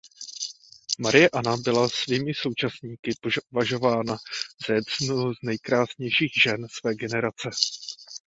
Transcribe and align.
Marie 0.99 1.29
Anna 1.31 1.57
byla 1.57 1.89
svými 1.89 2.33
současníky 2.33 3.11
považována 3.51 4.17
za 4.67 4.73
jednu 4.73 5.33
z 5.33 5.37
nejkrásnějších 5.43 6.31
žen 6.43 6.67
své 6.69 6.95
generace. 6.95 7.49